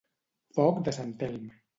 [0.55, 1.45] Foc de sant Elm.